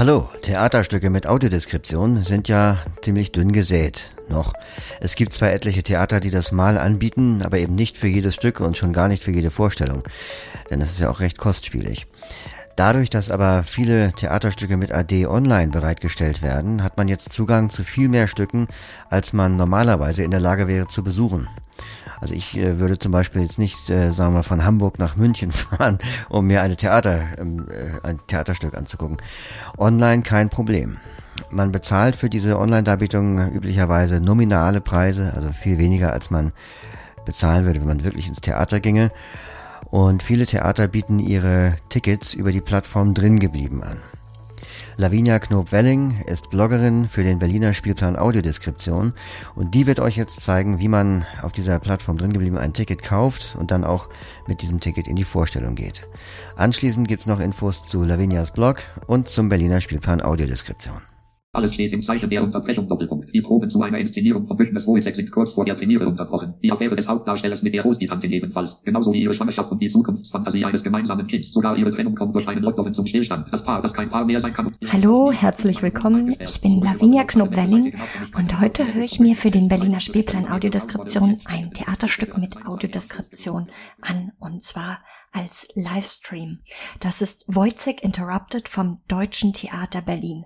[0.00, 4.12] Hallo, Theaterstücke mit Audiodeskription sind ja ziemlich dünn gesät.
[4.30, 4.54] Noch.
[4.98, 8.60] Es gibt zwar etliche Theater, die das mal anbieten, aber eben nicht für jedes Stück
[8.60, 10.02] und schon gar nicht für jede Vorstellung.
[10.70, 12.06] Denn das ist ja auch recht kostspielig.
[12.76, 17.84] Dadurch, dass aber viele Theaterstücke mit AD online bereitgestellt werden, hat man jetzt Zugang zu
[17.84, 18.68] viel mehr Stücken,
[19.10, 21.46] als man normalerweise in der Lage wäre zu besuchen.
[22.20, 25.16] Also ich äh, würde zum Beispiel jetzt nicht, äh, sagen wir mal, von Hamburg nach
[25.16, 29.18] München fahren, um mir eine Theater, ähm, äh, ein Theaterstück anzugucken.
[29.78, 30.98] Online kein Problem.
[31.50, 36.52] Man bezahlt für diese Online-Darbietung üblicherweise nominale Preise, also viel weniger als man
[37.24, 39.10] bezahlen würde, wenn man wirklich ins Theater ginge.
[39.90, 43.96] Und viele Theater bieten ihre Tickets über die Plattform drin geblieben an.
[45.00, 49.14] Lavinia Knob-Welling ist Bloggerin für den Berliner Spielplan Audiodeskription
[49.54, 53.02] und die wird euch jetzt zeigen, wie man auf dieser Plattform drin geblieben ein Ticket
[53.02, 54.10] kauft und dann auch
[54.46, 56.06] mit diesem Ticket in die Vorstellung geht.
[56.54, 61.09] Anschließend gibt's noch Infos zu Lavinias Blog und zum Berliner Spielplan Audiodeskription.
[61.52, 63.34] Alles steht im Zeichen der Unterbrechung Doppelpunkt.
[63.34, 66.54] Die Proben zu einer Inszenierung von Bündnis Wohlsex sind kurz vor der Premiere unterbrochen.
[66.62, 68.80] Die Affäre des Hauptdarstellers mit der Großtante ebenfalls.
[68.84, 71.52] Genauso wie ihre Schwangerschaft und die Zukunftsfantasie eines gemeinsamen Kindes.
[71.52, 73.48] Sogar ihre Trennung kommt durch einen Lockdown zum Stillstand.
[73.52, 74.70] Das Paar, das kein Paar mehr sein kann.
[74.92, 76.36] Hallo, herzlich willkommen.
[76.38, 77.94] Ich bin Lavinia Knob-Welling
[78.36, 83.66] und heute höre ich mir für den Berliner Spielplan Audiodeskription ein Theaterstück mit Audiodeskription
[84.02, 85.00] an und zwar
[85.32, 86.60] als Livestream.
[87.00, 90.44] Das ist Wojciech Interrupted vom Deutschen Theater Berlin.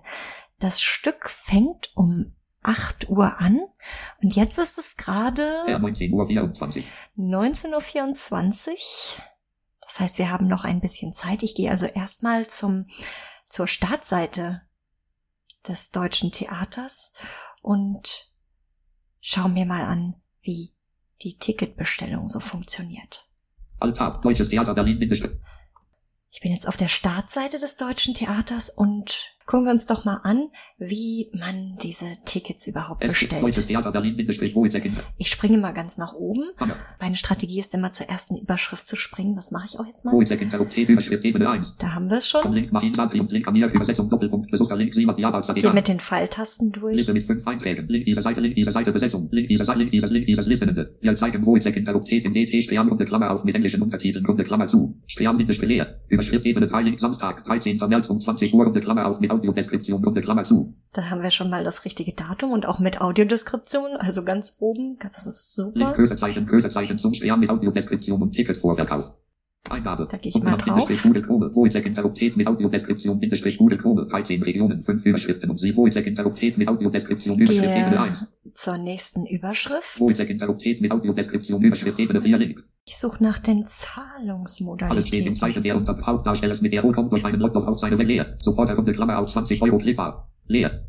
[0.59, 3.59] Das Stück fängt um 8 Uhr an
[4.21, 6.83] und jetzt ist es gerade 19.24
[7.17, 9.23] 19.24 Uhr.
[9.81, 11.43] Das heißt, wir haben noch ein bisschen Zeit.
[11.43, 12.87] Ich gehe also erstmal zum,
[13.47, 14.63] zur Startseite
[15.67, 17.15] des Deutschen Theaters
[17.61, 18.33] und
[19.19, 20.73] schaue mir mal an, wie
[21.21, 23.29] die Ticketbestellung so funktioniert.
[23.79, 24.99] Altar, Deutsches Theater Berlin,
[26.31, 30.19] Ich bin jetzt auf der Startseite des Deutschen Theaters und Gucken wir uns doch mal
[30.23, 33.43] an, wie man diese Tickets überhaupt bestellt.
[35.17, 36.45] Ich springe mal ganz nach oben.
[36.99, 39.35] Meine Strategie ist immer zur ersten Überschrift zu springen.
[39.35, 40.13] Das mache ich auch jetzt mal.
[41.79, 42.41] Da haben wir es schon.
[45.53, 46.97] Geht mit den Pfeiltasten durch.
[46.97, 47.87] Liste mit fünf Einträgen.
[47.87, 49.27] Link dieser Seite, Link dieser Seite, Besetzung.
[49.31, 50.91] Link dieser Seite, Link dieses, Link dieses Listenende.
[51.01, 54.65] Wir zeigen Wohlsec Interruptet im DT Sprean Runde Klammer auf mit englischen Untertiteln Runde Klammer
[54.67, 54.97] zu.
[55.07, 55.99] Sprean Bindestrich leer.
[56.09, 57.77] Überschrift Ebene 3 Link Samstag, 13.
[57.87, 60.75] März um 20 Uhr Runde Klammer auf mit Audiodeskription Runde Klammer zu.
[60.93, 64.97] Da haben wir schon mal das richtige Datum und auch mit Audiodeskription, also ganz oben.
[65.01, 65.93] Das ist Link super.
[65.93, 69.11] Größezeichen, Größezeichen zum Sprean mit Audiodeskription und Ticketvorverkauf.
[69.71, 70.07] Eingabe.
[70.09, 70.89] Da gehe ich mal drauf.
[71.03, 71.55] Google Chrome.
[71.55, 74.05] Wohlsec Interruptet mit Audiodeskription Bindestrich Google Chrome.
[74.05, 78.27] 13 Regionen, 5 Überschriften und sie Wohlsec Interruptet mit Audiodeskription Überschrift Ebene Gehe 1.
[78.53, 79.99] zur nächsten Überschrift.
[79.99, 82.63] Wohlsec Interruptet mit Audiodeskription Überschrift Ebene 4 Link.
[82.87, 84.15] Ich suche nach den Alles steht im
[84.45, 85.35] Zahlungsmodalitäten.
[85.35, 88.37] Zeichen der unter Hauptdarstellers mit der O kommt durch einen Lockdown auf seine Welt leer.
[88.43, 90.29] Supporter Runde Klammer auf 20 Euro klickbar.
[90.45, 90.85] Leer.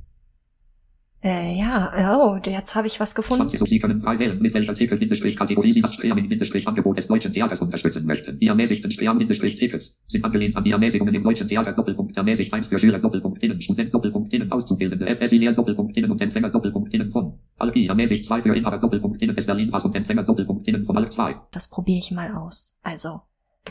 [1.26, 3.48] Äh, ja, oh, jetzt habe ich was gefunden.
[3.48, 6.98] 20 Sie können frei wählen, mit welcher Titel Bindestrich Kategorie Sie das Streaming Bindestrich Angebot
[6.98, 8.38] des deutschen Theaters unterstützen möchten.
[8.38, 12.54] Die ermäßigten Stream Bindestrich Tickets sind angelehnt an die Ermäßigungen im deutschen Theater Doppelpunkt ermäßigt
[12.54, 16.50] 1 für Schüler Doppelpunkt innen, Student Doppelpunkt innen, Auszubildende, FSI Lehr Doppelpunkt innen und Empfänger
[16.50, 17.40] Doppelpunkt innen von.
[17.58, 20.96] Alki ermäßigt 2 für Inhaber Doppelpunkt innen des Berlin Pass und Empfänger Doppelpunkt innen von
[20.96, 21.34] Alk 2.
[21.50, 22.80] Das probiere ich mal aus.
[22.84, 23.22] Also,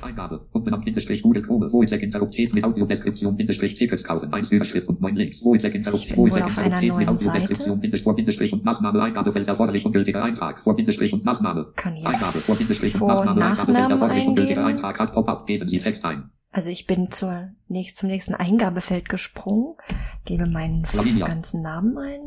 [0.05, 0.45] Eingabe.
[0.51, 1.71] Umbenannt Bindestrich Google Chrome.
[1.71, 4.33] Wohlsec Interruptet mit Audiodeskription Bindestrich Tickets kaufen.
[4.33, 5.43] 1 Überschrift und 9 Links.
[5.43, 10.63] Wohlsec auf einer Interruptet mit Audiodeskription Bindestrich vor Bindestrich und Nachname Eingabefeld erforderlich ungültiger Eintrag.
[10.63, 11.71] Vor Bindestrich und Nachname.
[11.75, 14.85] kann hier Eingabe vor Bindestrich und Nachname und Eingabefeld erforderlich ungültiger eingeben.
[14.85, 14.99] Eintrag.
[14.99, 15.47] Hat Pop-up.
[15.47, 16.29] Geben Sie Text ein.
[16.51, 19.75] Also ich bin zur nächst, zum nächsten Eingabefeld gesprungen,
[20.23, 20.83] gebe meinen
[21.19, 22.21] ganzen Namen ein.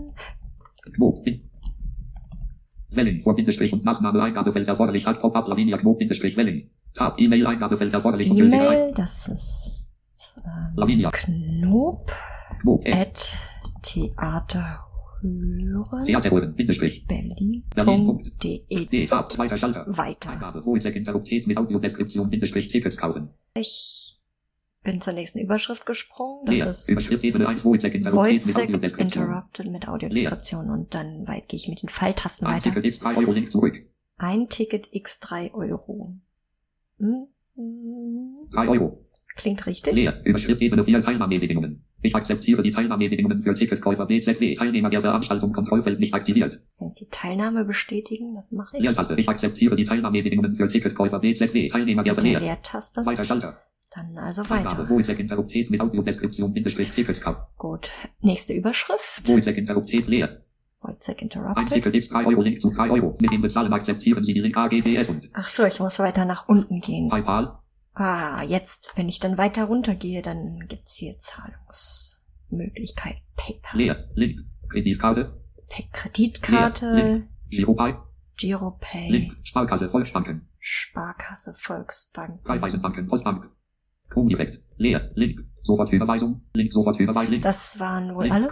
[2.99, 3.05] Quo.
[3.05, 5.07] Bin- Welling vor Bindestrich und Nachname Eingabefeld erforderlich.
[5.07, 5.49] Hat Pop-up.
[5.49, 6.69] Lavinia Quo Bindestrich Welling.
[6.95, 7.19] Tab.
[7.19, 8.29] E-Mail Eingabefeld erforderlich.
[8.31, 9.97] E-Mail, das ist
[10.45, 11.11] ähm, Lavinia.
[11.11, 11.99] Knob
[12.63, 12.81] Quo.
[12.85, 12.93] Äh.
[13.03, 13.39] at
[13.83, 16.55] Theaterhören Theaterholen.
[16.55, 17.05] Bindestrich.
[17.09, 19.07] berlin.de.
[19.07, 19.33] Tab.
[19.33, 19.85] Zweiter Schalter.
[19.89, 20.31] Weiter.
[20.31, 20.65] Eingabe.
[20.65, 23.31] Wohlsec Interruptet mit Audiodeskription Bindestrich Tickets kaufen.
[23.55, 24.18] Ich
[24.90, 26.46] bin zur nächsten Überschrift gesprungen.
[26.46, 26.70] Das Leer.
[26.70, 27.64] ist Überschrift Ebene 1.
[27.64, 29.25] Wohlsec Interruptet mit Wojciech Audiodeskription.
[29.25, 32.70] Interrupted mit Audiodeskription und dann weit gehe ich mit den Pfeiltasten Ein weiter.
[32.70, 33.35] Ticket X 3 Euro.
[34.17, 36.14] Ein Ticket x 3 Euro.
[36.99, 37.26] Hm?
[37.55, 39.05] Hm, 3 Euro.
[39.37, 39.94] Klingt richtig.
[39.94, 40.19] Leer.
[40.25, 41.84] Überschrift Ebene 4 Teilnahmebedingungen.
[42.00, 44.55] Ich akzeptiere die Teilnahmebedingungen für Ticketkäufer BZW.
[44.55, 46.61] Teilnehmer der Veranstaltung Kontrollfeld nicht aktiviert.
[46.79, 48.34] Kann ich die Teilnahme bestätigen?
[48.34, 48.84] Das mache ich.
[48.84, 49.14] Leertaste.
[49.17, 51.69] Ich akzeptiere die Teilnahmebedingungen für Ticketkäufer BZW.
[51.69, 52.14] Teilnehmer der.
[52.14, 53.02] Leertaste.
[53.02, 53.58] Zweiter Schalter.
[53.94, 54.87] Dann also weiter.
[57.56, 57.90] Gut.
[58.20, 59.26] Nächste Überschrift.
[60.06, 60.43] Leer.
[60.81, 61.69] Ein Interrupted.
[61.69, 63.17] Ticket X 3 Euro Link zu 3 Euro.
[63.19, 66.49] Mit dem Bezahlen akzeptieren Sie die Link AGBS und Ach so, ich muss weiter nach
[66.49, 67.08] unten gehen.
[67.08, 67.58] PayPal.
[67.94, 71.17] Ah, jetzt, wenn ich dann weiter runter gehe, dann gibt's hier
[72.50, 73.17] Möglichkeit.
[73.37, 73.76] PayPal.
[73.76, 74.08] Leer.
[74.14, 74.38] Link.
[74.70, 75.41] Kreditkarte.
[75.69, 76.94] Pay Kreditkarte.
[76.94, 77.29] Link.
[77.50, 77.94] Giropay.
[78.37, 79.11] Giropay.
[79.11, 79.34] Link.
[79.44, 80.49] Sparkasse Volksbanken.
[80.61, 82.38] Sparkasse Volksbank.
[82.49, 83.08] Raiffeisenbanken.
[83.08, 83.50] Postbank.
[84.10, 84.60] Comdirect.
[84.78, 85.08] Leer.
[85.14, 85.40] Link.
[85.62, 86.40] Sofortüberweisung.
[86.55, 86.72] Link.
[86.72, 87.40] Sofortüberweisung.
[87.40, 88.34] Das waren wohl Link.
[88.34, 88.49] alle.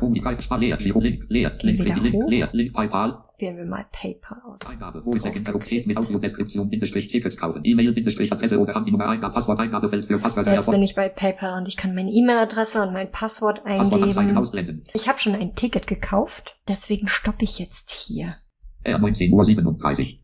[0.58, 0.78] Leer.
[1.00, 1.24] Link.
[1.28, 1.56] Leer.
[1.62, 1.78] Link.
[1.78, 2.14] wieder Link.
[2.14, 2.28] hoch.
[2.28, 2.48] Leer.
[2.52, 2.72] Link.
[2.74, 3.22] PayPal.
[3.38, 4.66] Wählen wir mal PayPal aus.
[4.68, 5.02] Eingabe.
[5.06, 6.68] Interruptet mit Audiodeskription.
[6.68, 7.08] Bindestrich.
[7.08, 7.62] Tickets kaufen.
[7.64, 7.92] E-Mail.
[7.92, 8.32] Bindestrich.
[8.32, 9.08] Adresse oder Handynummer.
[9.08, 9.32] Eingabe.
[9.32, 9.58] Passwort.
[9.60, 10.52] Eingabefeld für Passwörter.
[10.52, 14.82] Jetzt bin ich bei PayPal und ich kann meine E-Mail-Adresse und mein Passwort eingeben.
[14.92, 18.34] Ich habe schon ein Ticket gekauft, deswegen stoppe ich jetzt hier.
[18.82, 20.22] R 19 Uhr 37.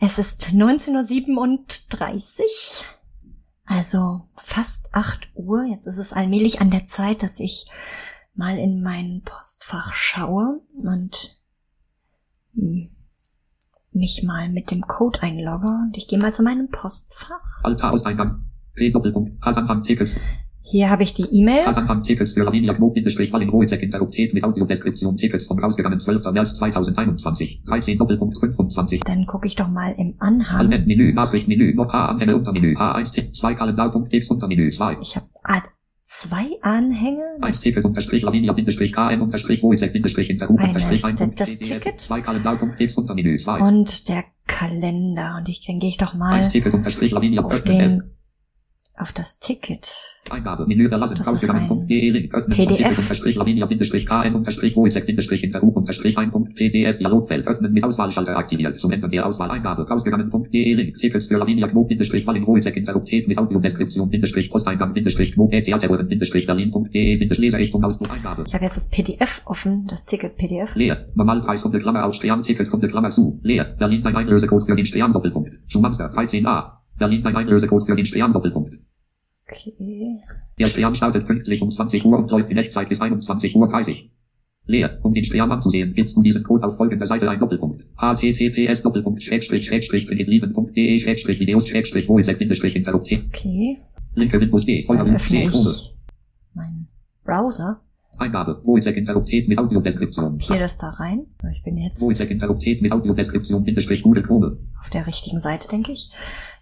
[0.00, 1.58] Es ist 19.37 Uhr,
[3.72, 5.64] also fast 8 Uhr.
[5.64, 7.66] Jetzt ist es allmählich an der Zeit, dass ich
[8.34, 11.40] mal in mein Postfach schaue und
[12.54, 12.88] hm,
[13.92, 15.68] mich mal mit dem Code einlogge.
[15.68, 17.62] Und ich gehe mal zu meinem Postfach.
[17.62, 18.38] Alter Auseingang.
[18.74, 19.42] P Doppelpunkt.
[19.42, 20.16] Hatanfang Tickets.
[20.64, 21.66] Hier habe ich die E-Mail.
[21.66, 26.24] Hatanfang Tickets für Lavinia Gmo Bindestrich Falling Voicek Interruptet mit Audiodeskription Tickets vom rausgegangen 12.
[26.32, 27.62] März 2021.
[27.66, 29.00] 13 Doppelpunkt 25.
[29.00, 30.72] Dann gucke ich doch mal im Anhang.
[30.72, 34.98] Alten Menü Nachrichtmenü noch H Anhänge Untermenü H1 Tipp 2 Kalendarpunkt X Untermenü 2.
[35.00, 35.62] Ich habe ah,
[36.02, 37.24] zwei Anhänge.
[37.40, 41.34] 1 Das, Ticket unterstrich Lavinia Bindestrich KM unterstrich Voicek Bindestrich Interrupt Einer unterstrich ist 1
[41.34, 41.98] das Ticket.
[41.98, 43.58] 2 Kalendarpunkt X Untermenü 2.
[43.58, 45.38] und der Kalender.
[45.38, 46.50] Und ich, dann gehe ich doch 1 mal
[47.44, 48.04] auf den,
[48.96, 50.11] auf das Ticket.
[50.30, 52.76] Eingabe, Menü verlassen, Das ist rausgegangen, ein Punkt, de, Link, öffnen, PDF.
[52.76, 57.72] Ticket, unterstrich, Lavinia, Bindestrich, KN, unterstrich, Voicek, Bindestrich, Interrupt, unterstrich, ein Punkt, PDF, Dialogfeld, öffnen,
[57.72, 61.66] mit Auswahlschalter aktiviert, zum Ende der Auswahl, Eingabe, rausgegangen, Punkt, de, Link, Tickets für Lavinia,
[61.66, 66.94] Gmo, Bindestrich, Falling, Voicek, Interruptet, mit Audiodeskription, Bindestrich, Posteingang, Bindestrich, Gmo, Theateruhren, Bindestrich, Berlin, Punkt,
[66.94, 68.44] de, Bindestrich, Leserichtung, Ausdruck, Eingabe.
[68.46, 70.76] Ich habe jetzt das PDF offen, das Ticket-PDF.
[70.76, 71.04] Leer.
[71.14, 73.40] Normalpreis Runde Klammer auf Stern Ticket Runde Klammer zu.
[73.42, 73.64] Leer.
[73.78, 75.54] Berlin dein Einlösecode für den Stern Doppelpunkt.
[75.68, 76.72] Schumanster 13a.
[76.98, 78.74] Berlin dein Einlösecode für den Stern Doppelpunkt.
[79.52, 80.18] Okay.
[80.58, 84.10] Der Stern startet pünktlich um 20 Uhr und läuft in Echtzeit bis 21 Uhr 30.
[84.64, 84.98] Leer.
[85.02, 87.84] Um den Stern anzusehen, gibst du diesen Code auf folgender Seite ein Doppelpunkt.
[87.96, 93.22] https Doppelpunkt Schrägstrich Schrägstrich begeblieben.de Schrägstrich Videos Schrägstrich Voice Bindestrich Interruptet.
[93.26, 93.76] Okay.
[94.14, 94.84] Linke Windows D.
[94.84, 95.44] Folder öffne C.
[95.44, 95.92] Ich
[96.54, 96.86] meinen
[97.24, 97.80] Browser.
[98.18, 98.60] Eingabe.
[98.64, 100.38] Voice Interruptet mit Audiodeskription.
[100.40, 101.26] Hier das da rein.
[101.40, 104.58] So, ich bin jetzt Voice Interruptet mit Audiodeskription Bindestrich Google Chrome.
[104.80, 106.10] auf der richtigen Seite, denke ich.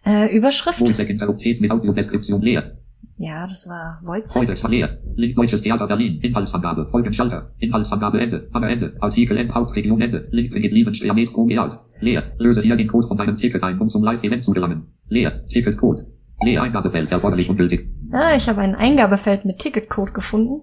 [0.06, 0.78] Äh, Überschrift.
[0.78, 2.76] Voice Interruptet mit Audiodeskription leer.
[3.22, 4.56] Ja, das war Heute Wojcek.
[4.56, 4.98] zwar leer.
[5.16, 6.20] Link Deutsches Theater Berlin.
[6.22, 6.86] Inhaltsangabe.
[6.90, 7.48] Folgenschalter.
[7.58, 8.48] Inhaltsangabe Ende.
[8.54, 8.94] Hammer Ende.
[9.00, 9.52] Artikel End.
[9.54, 10.22] Hauptregion Ende.
[10.30, 10.94] Link drin geblieben.
[10.94, 11.78] Sternmet Chrome Alt.
[12.00, 12.22] Leer.
[12.38, 14.86] Löse hier den Code von deinem Ticket ein, um zum Live-Event zu gelangen.
[15.08, 15.46] Leer.
[15.48, 16.06] Ticketcode.
[16.42, 17.12] Leer Eingabefeld.
[17.12, 17.86] Erforderlich und gültig.
[18.10, 20.62] Ah, ich habe ein Eingabefeld mit Ticketcode gefunden.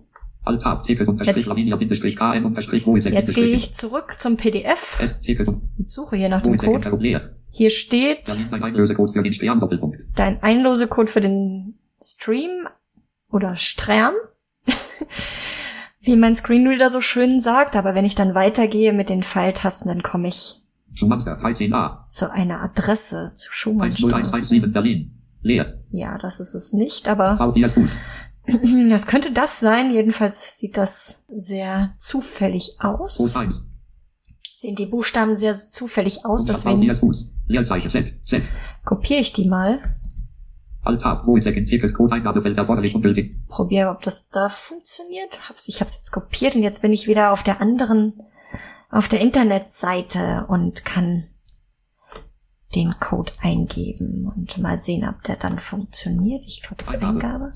[1.25, 1.47] Jetzt-
[3.13, 4.99] Jetzt gehe ich zurück zum PDF
[5.47, 6.83] und suche hier nach dem Code.
[7.53, 10.03] Hier steht dein Einlösecode für den Stern Doppelpunkt.
[10.15, 12.67] dein Einlosecode für den Stream
[13.31, 14.13] oder Stern,
[16.01, 17.75] wie mein Screenreader so schön sagt.
[17.75, 20.61] Aber wenn ich dann weitergehe mit den Pfeiltasten, dann komme ich
[20.93, 22.07] Schumanster 13a.
[22.07, 24.13] zu einer Adresse, zu Schumannstraße.
[24.31, 25.13] 10117 Berlin.
[25.41, 25.79] Leer.
[25.91, 27.97] Ja, das ist es nicht, aber V4 Fuß.
[28.89, 29.91] das könnte das sein.
[29.91, 33.35] Jedenfalls sieht das sehr zufällig aus.
[33.35, 33.61] 1.
[34.55, 37.25] Sehen die Buchstaben sehr zufällig aus, deswegen V4 Fuß.
[37.47, 38.13] Leerzeichen Z.
[38.25, 38.43] Z.
[38.85, 39.79] kopiere ich die mal.
[43.49, 45.49] Probiere, ob das da funktioniert.
[45.49, 48.13] Hab's, ich habe es jetzt kopiert und jetzt bin ich wieder auf der anderen,
[48.89, 51.25] auf der Internetseite und kann
[52.75, 56.45] den Code eingeben und mal sehen, ob der dann funktioniert.
[56.45, 57.51] Ich glaube, auf Eingabe.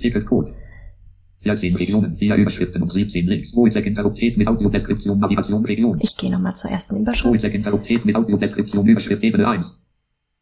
[1.42, 1.60] Ticketcode.
[1.60, 3.54] 14 Regionen, 4 Überschriften und 17 Links.
[3.54, 6.00] Voice Interruptet mit Audiodeskription Navigation Region.
[6.02, 9.66] Ich gehe nochmal zur ersten Überschrift Voice Interruptet mit Audiodeskription Überschrift Ebene 1.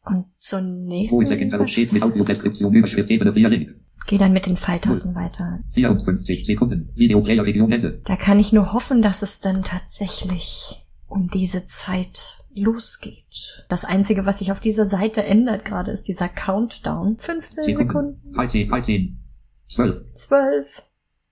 [0.05, 1.41] und zur nächsten Voice Überschrift.
[1.41, 3.69] Interruptet mit Audiodeskription Überschrift Ebene 4 Link.
[4.07, 5.59] Gehe dann mit den Pfeiltasten weiter.
[5.73, 6.89] 54 Sekunden.
[6.95, 8.01] Videoplayer Region Ende.
[8.05, 13.65] Da kann ich nur hoffen, dass es dann tatsächlich um diese Zeit losgeht.
[13.69, 17.17] Das Einzige, was sich auf dieser Seite ändert gerade, ist dieser Countdown.
[17.19, 19.19] 15 Sekunden, 13, 13,
[19.67, 20.83] 12, 12,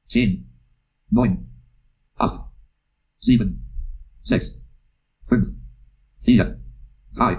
[0.07, 0.49] 10,
[1.09, 1.49] 9,
[2.15, 2.39] 8,
[3.19, 3.65] 7,
[4.23, 4.61] 6,
[5.27, 5.47] 5,
[6.23, 6.59] 4,
[7.15, 7.37] 3,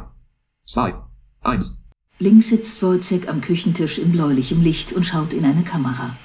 [0.67, 0.95] 2,
[1.43, 1.85] 1.
[2.19, 6.17] Links sitzt Wojciech am Küchentisch in bläulichem Licht und schaut in eine Kamera.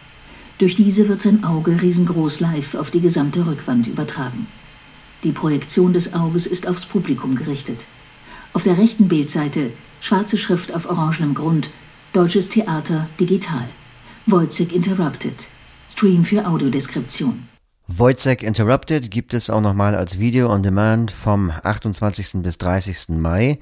[0.57, 4.47] Durch diese wird sein Auge riesengroß live auf die gesamte Rückwand übertragen.
[5.23, 7.85] Die Projektion des Auges ist aufs Publikum gerichtet.
[8.51, 9.71] Auf der rechten Bildseite
[10.01, 11.69] schwarze Schrift auf orangenem Grund
[12.12, 13.69] Deutsches Theater digital.
[14.25, 15.47] Wojciech Interrupted.
[15.93, 17.47] Stream für Audiodeskription.
[17.88, 22.41] Wojciech Interrupted gibt es auch nochmal als Video on Demand vom 28.
[22.41, 23.09] bis 30.
[23.09, 23.59] Mai.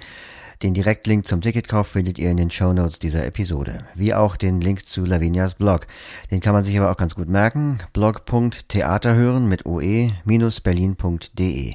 [0.63, 4.87] Den Direktlink zum Ticketkauf findet ihr in den Shownotes dieser Episode, wie auch den Link
[4.87, 5.87] zu Lavinias Blog.
[6.29, 11.73] Den kann man sich aber auch ganz gut merken, blog.theaterhören mit oe-berlin.de.